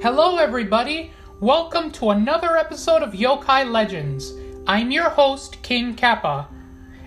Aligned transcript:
Hello, 0.00 0.36
everybody! 0.36 1.10
Welcome 1.40 1.90
to 1.92 2.10
another 2.10 2.56
episode 2.56 3.02
of 3.02 3.14
Yokai 3.14 3.68
Legends. 3.68 4.32
I'm 4.64 4.92
your 4.92 5.10
host, 5.10 5.60
King 5.64 5.96
Kappa, 5.96 6.46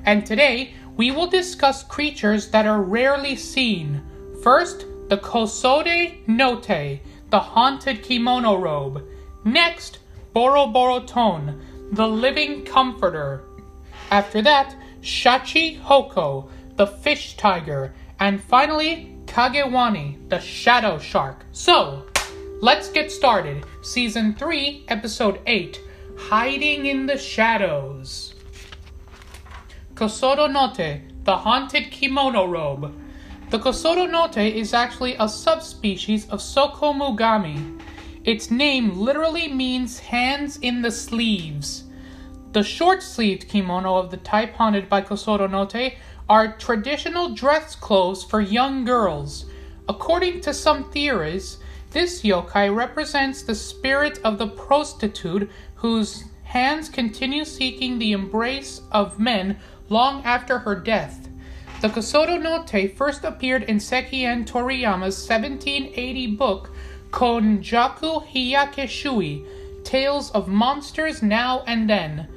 and 0.04 0.26
today 0.26 0.74
we 0.98 1.10
will 1.10 1.28
discuss 1.28 1.84
creatures 1.84 2.50
that 2.50 2.66
are 2.66 2.82
rarely 2.82 3.38
seen. 3.38 4.02
First, 4.44 4.88
the 5.08 5.18
Kosode 5.18 6.28
no 6.28 6.60
Te, 6.60 7.02
the 7.30 7.40
haunted 7.40 8.04
kimono 8.04 8.58
robe. 8.58 9.08
Next, 9.46 10.00
Boroboroton, 10.36 11.62
the 11.94 12.10
living 12.10 12.66
comforter. 12.66 13.46
After 14.12 14.42
that, 14.42 14.76
Shachi 15.02 15.80
Hoko, 15.80 16.50
the 16.76 16.88
fish 16.88 17.38
tiger. 17.38 17.94
And 18.20 18.44
finally, 18.44 19.16
Kagewani, 19.28 20.28
the 20.28 20.42
shadow 20.42 21.00
shark. 21.00 21.46
So, 21.54 22.06
let's 22.62 22.90
get 22.90 23.12
started. 23.12 23.66
Season 23.82 24.36
3, 24.36 24.86
Episode 24.88 25.40
8 25.48 25.82
Hiding 26.16 26.86
in 26.86 27.08
the 27.08 27.18
Shadows. 27.18 28.36
Kosodo 29.96 30.52
Note, 30.52 31.02
the 31.24 31.38
haunted 31.38 31.90
kimono 31.90 32.46
robe. 32.46 32.94
The 33.50 33.58
Kosodo 33.58 34.10
Note 34.10 34.38
is 34.38 34.76
actually 34.76 35.16
a 35.20 35.28
subspecies 35.28 36.30
of 36.30 36.40
Tsukumogami. 36.40 37.82
Its 38.24 38.52
name 38.52 38.96
literally 38.96 39.48
means 39.48 39.98
hands 39.98 40.58
in 40.58 40.84
the 40.84 40.92
sleeves. 40.92 41.86
The 42.52 42.64
short 42.64 43.02
sleeved 43.02 43.48
kimono 43.50 43.96
of 43.96 44.12
the 44.12 44.18
type 44.18 44.54
haunted 44.54 44.88
by 44.88 45.02
Kosodo 45.02 45.50
Note 45.50 45.96
are 46.30 46.56
traditional 46.58 47.34
dress 47.34 47.76
clothes 47.76 48.24
for 48.24 48.40
young 48.40 48.86
girls. 48.86 49.46
According 49.90 50.42
to 50.42 50.54
some 50.54 50.92
theories, 50.92 51.58
this 51.92 52.24
yokai 52.24 52.74
represents 52.74 53.44
the 53.44 53.56
spirit 53.56 54.20
of 54.24 54.38
the 54.38 54.48
prostitute 54.48 55.50
whose 55.76 56.26
hands 56.44 56.90
continue 56.90 57.46
seeking 57.46 58.00
the 58.00 58.12
embrace 58.14 58.82
of 58.92 59.20
men 59.20 59.58
long 59.90 60.24
after 60.24 60.60
her 60.60 60.76
death. 60.76 61.28
The 61.82 61.90
Kosodo 61.90 62.42
Note 62.42 62.94
first 62.96 63.24
appeared 63.24 63.64
in 63.64 63.78
Sekien 63.78 64.46
Toriyama's 64.46 65.28
1780 65.28 66.28
book 66.36 66.72
Konjaku 67.12 68.26
Hyakki 68.26 68.88
Shui 68.88 69.46
Tales 69.84 70.32
of 70.32 70.48
Monsters 70.48 71.22
Now 71.22 71.64
and 71.68 71.90
Then. 71.90 72.28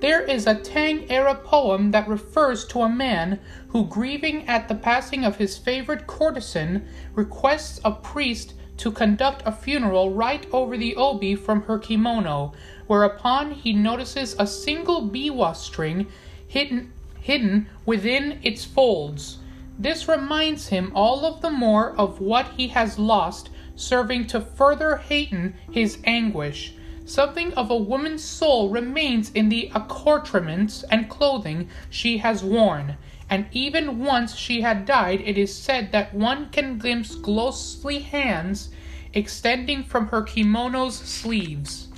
There 0.00 0.22
is 0.22 0.46
a 0.46 0.54
Tang 0.54 1.10
era 1.10 1.34
poem 1.34 1.90
that 1.90 2.08
refers 2.08 2.64
to 2.66 2.82
a 2.82 2.88
man 2.88 3.40
who, 3.68 3.86
grieving 3.86 4.46
at 4.46 4.68
the 4.68 4.74
passing 4.74 5.24
of 5.24 5.36
his 5.36 5.58
favorite 5.58 6.06
courtesan, 6.06 6.86
requests 7.14 7.80
a 7.84 7.90
priest 7.90 8.54
to 8.80 8.90
conduct 8.90 9.42
a 9.44 9.52
funeral 9.52 10.10
right 10.10 10.46
over 10.52 10.78
the 10.78 10.96
obi 10.96 11.34
from 11.34 11.62
her 11.64 11.78
kimono, 11.78 12.52
whereupon 12.86 13.50
he 13.50 13.74
notices 13.74 14.34
a 14.38 14.46
single 14.46 15.06
biwa 15.06 15.54
string 15.54 16.06
hidden, 16.48 16.90
hidden 17.20 17.68
within 17.84 18.40
its 18.42 18.64
folds. 18.64 19.36
This 19.78 20.08
reminds 20.08 20.68
him 20.68 20.92
all 20.94 21.26
of 21.26 21.42
the 21.42 21.50
more 21.50 21.94
of 21.96 22.20
what 22.22 22.52
he 22.56 22.68
has 22.68 22.98
lost, 22.98 23.50
serving 23.76 24.26
to 24.28 24.40
further 24.40 24.96
heighten 24.96 25.54
his 25.70 25.98
anguish. 26.04 26.72
Something 27.04 27.52
of 27.54 27.70
a 27.70 27.76
woman's 27.76 28.24
soul 28.24 28.70
remains 28.70 29.30
in 29.32 29.50
the 29.50 29.70
accoutrements 29.74 30.84
and 30.84 31.10
clothing 31.10 31.68
she 31.90 32.18
has 32.18 32.42
worn, 32.42 32.96
and 33.30 33.46
even 33.52 34.00
once 34.00 34.34
she 34.34 34.60
had 34.60 34.84
died, 34.84 35.20
it 35.24 35.38
is 35.38 35.54
said 35.54 35.92
that 35.92 36.12
one 36.12 36.50
can 36.50 36.78
glimpse 36.78 37.14
ghostly 37.14 38.00
hands 38.00 38.70
extending 39.14 39.84
from 39.84 40.08
her 40.08 40.22
kimono's 40.22 40.96
sleeves. 40.96 41.88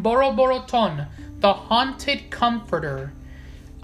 Boroboroton, 0.00 1.06
the 1.40 1.52
haunted 1.52 2.30
comforter. 2.30 3.12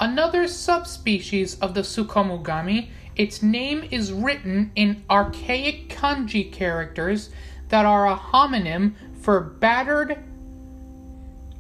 Another 0.01 0.49
subspecies 0.49 1.59
of 1.61 1.75
the 1.75 1.83
Tsukumogami, 1.83 2.89
its 3.15 3.43
name 3.43 3.87
is 3.91 4.13
written 4.13 4.71
in 4.75 5.05
archaic 5.11 5.91
kanji 5.91 6.51
characters 6.51 7.31
that 7.69 7.85
are 7.85 8.07
a 8.07 8.17
homonym 8.17 8.95
for 9.21 9.41
battered 9.41 10.23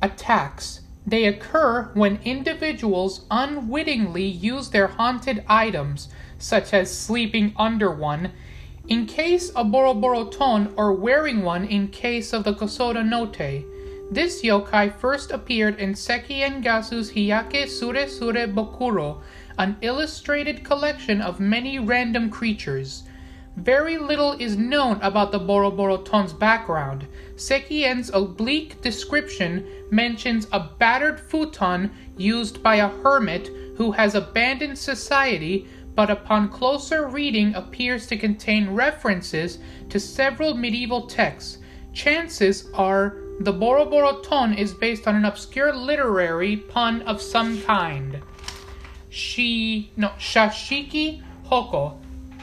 attacks. 0.01 0.81
They 1.07 1.27
occur 1.27 1.91
when 1.95 2.19
individuals 2.25 3.27
unwittingly 3.31 4.27
use 4.27 4.71
their 4.71 4.89
haunted 4.89 5.45
items, 5.49 6.09
such 6.39 6.75
as 6.75 6.93
sleeping 6.93 7.55
under 7.57 7.93
one, 7.93 8.33
in 8.89 9.07
case 9.07 9.51
of 9.51 9.67
Boroboroton 9.69 10.73
or 10.77 10.93
wearing 10.93 11.43
one 11.43 11.65
in 11.65 11.89
case 11.89 12.33
of 12.33 12.43
the 12.43 12.55
Kosoda 12.55 13.05
Note. 13.05 13.65
This 14.11 14.43
yokai 14.43 14.93
first 14.93 15.31
appeared 15.31 15.79
in 15.79 15.95
Sekien 15.95 16.63
Gasu's 16.63 17.13
Hiyake 17.13 17.69
Sure 17.69 18.09
Sure 18.09 18.47
Bokuro, 18.47 19.21
an 19.59 19.77
illustrated 19.83 20.65
collection 20.65 21.21
of 21.21 21.41
many 21.41 21.79
random 21.79 22.31
creatures. 22.31 23.05
Very 23.57 23.97
little 23.97 24.33
is 24.33 24.59
known 24.59 25.01
about 25.01 25.33
the 25.33 25.41
Boroboro 25.41 26.05
Ton's 26.05 26.35
background. 26.35 27.07
Sekien's 27.37 28.11
oblique 28.11 28.83
description 28.83 29.67
mentions 29.91 30.47
a 30.53 30.61
battered 30.79 31.19
futon 31.19 31.91
used 32.19 32.63
by 32.63 32.77
a 32.77 32.89
hermit 32.89 33.49
who 33.77 33.93
has 33.93 34.15
abandoned 34.15 34.79
society, 34.79 35.67
but 35.95 36.11
upon 36.11 36.51
closer 36.51 37.09
reading 37.09 37.55
appears 37.55 38.07
to 38.07 38.19
contain 38.19 38.75
references 38.75 39.59
to 39.89 39.99
several 39.99 40.55
medieval 40.55 41.07
texts. 41.07 41.59
Chances 41.95 42.69
are 42.75 43.17
the 43.41 43.55
Boroboro 43.55 44.23
Ton 44.23 44.53
is 44.53 44.75
based 44.75 45.09
on 45.09 45.17
an 45.17 45.25
obscure 45.25 45.75
literary 45.75 46.59
pun 46.59 47.01
of 47.03 47.23
some 47.23 47.63
kind. 47.63 48.21
Shi 49.09 49.93
no 49.97 50.09
Shashiki 50.19 51.23
Hoko, 51.47 51.97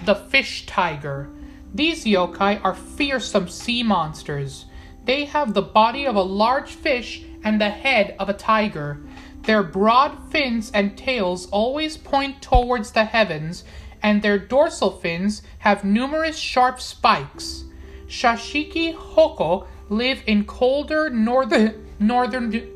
the 0.06 0.16
fish 0.16 0.66
tiger. 0.66 1.30
These 1.74 2.06
yokai 2.06 2.64
are 2.64 2.75
fearsome 2.75 3.47
sea 3.47 3.84
monsters. 3.84 4.66
They 5.06 5.25
have 5.25 5.53
the 5.53 5.62
body 5.62 6.06
of 6.06 6.16
a 6.16 6.22
large 6.22 6.72
fish 6.72 7.24
and 7.44 7.59
the 7.59 7.69
head 7.69 8.16
of 8.19 8.30
a 8.30 8.34
tiger. 8.34 9.02
Their 9.41 9.64
broad 9.64 10.31
fins 10.31 10.72
and 10.74 10.97
tails 10.97 11.47
always 11.50 11.97
point 11.97 12.41
towards 12.41 12.91
the 12.91 13.03
heavens, 13.06 13.66
and 14.02 14.22
their 14.22 14.38
dorsal 14.38 14.91
fins 14.91 15.41
have 15.59 15.84
numerous 15.84 16.38
sharp 16.38 16.80
spikes. 16.80 17.66
Shashiki 18.08 18.96
hoko 18.96 19.68
live 19.90 20.24
in 20.28 20.46
colder 20.46 21.09
northern, 21.09 21.88
northern 22.00 22.70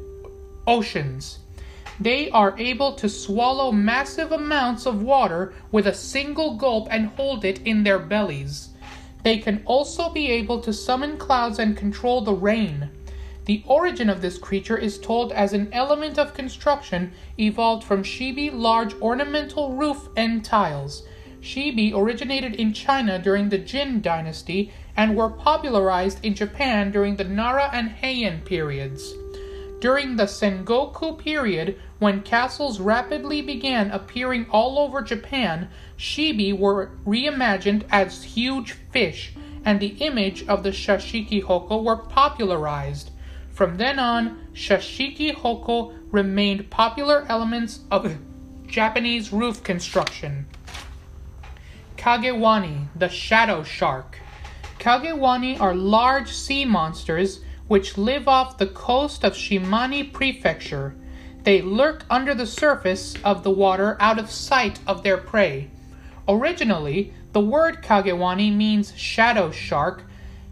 oceans. 0.66 1.40
They 2.00 2.30
are 2.30 2.58
able 2.60 2.94
to 2.94 3.10
swallow 3.10 3.72
massive 3.72 4.32
amounts 4.32 4.86
of 4.86 5.02
water 5.02 5.54
with 5.72 5.88
a 5.88 5.94
single 5.94 6.56
gulp 6.56 6.88
and 6.92 7.08
hold 7.08 7.44
it 7.44 7.60
in 7.64 7.84
their 7.84 8.00
bellies. 8.00 8.70
They 9.24 9.40
can 9.40 9.64
also 9.66 10.10
be 10.10 10.32
able 10.32 10.62
to 10.62 10.72
summon 10.72 11.18
clouds 11.18 11.60
and 11.60 11.76
control 11.76 12.22
the 12.22 12.34
rain. 12.34 12.90
The 13.46 13.64
origin 13.66 14.10
of 14.10 14.22
this 14.22 14.38
creature 14.38 14.78
is 14.78 15.00
told 15.00 15.32
as 15.32 15.54
an 15.54 15.70
element 15.72 16.20
of 16.20 16.34
construction 16.34 17.14
evolved 17.40 17.84
from 17.84 18.04
Shibi 18.04 18.52
large 18.54 18.94
ornamental 18.96 19.74
roof 19.74 20.10
end 20.16 20.46
tiles. 20.46 21.04
Shibi 21.42 21.94
originated 21.94 22.56
in 22.56 22.74
China 22.74 23.18
during 23.20 23.50
the 23.50 23.58
Jin 23.58 24.02
dynasty 24.02 24.72
and 24.96 25.16
were 25.16 25.30
popularized 25.30 26.24
in 26.24 26.36
Japan 26.36 26.92
during 26.92 27.16
the 27.16 27.24
Nara 27.24 27.70
and 27.72 27.90
Heian 27.90 28.44
periods. 28.44 29.14
During 29.80 30.16
the 30.16 30.26
Sengoku 30.26 31.18
period, 31.18 31.80
when 32.00 32.22
castles 32.22 32.80
rapidly 32.80 33.42
began 33.42 33.90
appearing 33.92 34.46
all 34.52 34.78
over 34.78 35.02
Japan, 35.02 35.70
shibi 35.98 36.58
were 36.58 36.92
reimagined 37.06 37.84
as 37.92 38.24
huge 38.24 38.74
fish, 38.92 39.34
and 39.66 39.80
the 39.80 39.96
image 40.00 40.48
of 40.48 40.64
the 40.64 40.70
shashiki 40.70 41.44
hoko 41.44 41.84
were 41.84 41.98
popularized. 41.98 43.12
From 43.52 43.78
then 43.78 43.98
on, 43.98 44.48
shashiki 44.54 45.36
hoko 45.36 45.94
remained 46.12 46.70
popular 46.70 47.26
elements 47.28 47.80
of 47.90 48.18
Japanese 48.68 49.34
roof 49.34 49.64
construction. 49.64 50.46
Kagewani, 51.98 52.88
the 52.96 53.10
shadow 53.10 53.64
shark. 53.64 54.20
Kagewani 54.80 55.60
are 55.60 55.74
large 55.74 56.32
sea 56.32 56.64
monsters 56.64 57.42
which 57.68 57.98
live 57.98 58.28
off 58.28 58.58
the 58.58 58.68
coast 58.68 59.26
of 59.26 59.34
Shimane 59.34 60.14
Prefecture. 60.14 60.96
They 61.48 61.62
lurk 61.62 62.04
under 62.10 62.34
the 62.36 62.46
surface 62.46 63.16
of 63.24 63.44
the 63.44 63.52
water 63.52 63.96
out 64.02 64.20
of 64.20 64.30
sight 64.30 64.80
of 64.86 65.02
their 65.02 65.16
prey. 65.16 65.70
Originally, 66.28 67.14
the 67.32 67.40
word 67.40 67.82
Kagewani 67.82 68.54
means 68.54 68.94
shadow 68.98 69.50
shark, 69.50 70.04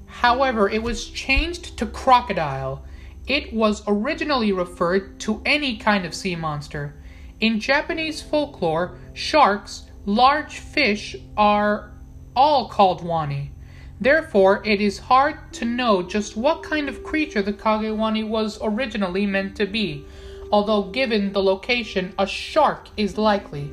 however, 0.06 0.70
it 0.70 0.82
was 0.82 1.10
changed 1.10 1.78
to 1.80 1.86
crocodile. 1.86 2.86
It 3.28 3.52
was 3.52 3.84
originally 3.86 4.54
referred 4.54 5.20
to 5.20 5.42
any 5.46 5.76
kind 5.76 6.06
of 6.06 6.16
sea 6.16 6.38
monster. 6.38 6.96
In 7.42 7.60
Japanese 7.60 8.22
folklore, 8.22 8.98
sharks, 9.12 9.90
large 10.06 10.60
fish, 10.60 11.14
are 11.36 11.92
all 12.38 12.70
called 12.70 13.04
wani. 13.04 13.52
Therefore, 14.00 14.62
it 14.66 14.80
is 14.80 14.98
hard 15.00 15.52
to 15.56 15.66
know 15.66 16.02
just 16.02 16.38
what 16.38 16.64
kind 16.64 16.88
of 16.88 17.04
creature 17.04 17.42
the 17.42 17.52
Kagewani 17.52 18.26
was 18.26 18.58
originally 18.62 19.26
meant 19.26 19.58
to 19.58 19.66
be, 19.66 20.06
although 20.52 20.84
given 20.84 21.34
the 21.34 21.44
location, 21.44 22.14
a 22.18 22.28
shark 22.28 22.88
is 22.98 23.18
likely. 23.18 23.72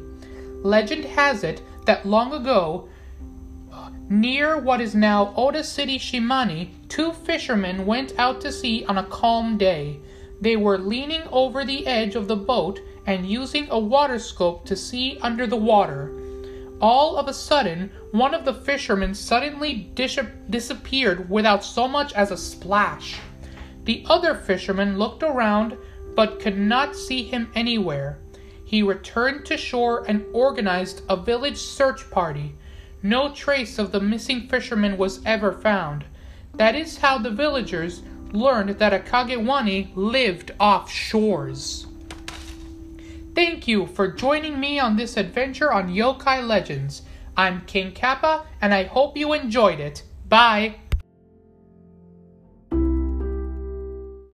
Legend 0.63 1.05
has 1.05 1.45
it 1.45 1.63
that 1.87 2.07
long 2.07 2.33
ago, 2.33 2.89
near 4.09 4.59
what 4.59 4.81
is 4.81 4.95
now 4.95 5.33
Oda 5.37 5.65
City 5.65 5.99
Shimane, 5.99 6.71
two 6.89 7.13
fishermen 7.13 7.87
went 7.87 8.19
out 8.19 8.41
to 8.43 8.53
sea 8.53 8.85
on 8.87 8.99
a 8.99 9.05
calm 9.05 9.59
day. 9.59 9.99
They 10.41 10.57
were 10.57 10.79
leaning 10.79 11.23
over 11.31 11.65
the 11.65 11.87
edge 11.87 12.15
of 12.15 12.29
the 12.29 12.37
boat 12.37 12.81
and 13.07 13.29
using 13.29 13.69
a 13.71 13.79
water 13.79 14.19
scope 14.19 14.65
to 14.67 14.77
see 14.77 15.19
under 15.23 15.47
the 15.47 15.57
water. 15.57 16.13
All 16.81 17.17
of 17.17 17.29
a 17.29 17.35
sudden, 17.35 17.91
one 18.11 18.35
of 18.35 18.45
the 18.45 18.55
fishermen 18.55 19.15
suddenly 19.15 19.91
dis- 19.95 20.19
disappeared 20.51 21.31
without 21.31 21.65
so 21.65 21.87
much 21.87 22.13
as 22.15 22.31
a 22.31 22.37
splash. 22.37 23.21
The 23.85 24.05
other 24.09 24.35
fisherman 24.35 24.99
looked 24.99 25.23
around 25.23 25.77
but 26.15 26.41
could 26.41 26.59
not 26.59 26.97
see 26.97 27.23
him 27.23 27.51
anywhere. 27.55 28.19
He 28.65 28.83
returned 28.83 29.45
to 29.47 29.57
shore 29.57 30.05
and 30.09 30.25
organized 30.33 31.03
a 31.09 31.17
village 31.17 31.59
search 31.59 32.11
party. 32.11 32.55
No 33.03 33.35
trace 33.35 33.79
of 33.79 33.93
the 33.93 34.01
missing 34.01 34.49
fisherman 34.49 34.97
was 34.97 35.21
ever 35.27 35.53
found. 35.53 36.05
That 36.55 36.75
is 36.75 36.99
how 36.99 37.19
the 37.19 37.31
villagers 37.31 38.03
learned 38.33 38.79
that 38.79 38.95
a 38.95 38.99
Kagewani 38.99 39.91
lived 39.95 40.53
off 40.59 40.91
shores. 40.91 41.87
Thank 43.35 43.67
you 43.67 43.87
for 43.87 44.09
joining 44.09 44.61
me 44.61 44.79
on 44.79 44.97
this 44.97 45.17
adventure 45.17 45.73
on 45.73 45.89
Yokai 45.89 46.47
Legends. 46.47 47.03
I'm 47.37 47.63
King 47.67 47.93
Kappa, 47.93 48.45
and 48.61 48.75
I 48.75 48.85
hope 48.85 49.17
you 49.17 49.33
enjoyed 49.33 49.81
it. 49.81 50.03
Bye! 50.29 50.77